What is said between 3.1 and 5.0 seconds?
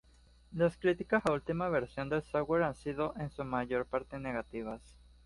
en su mayor parte negativas.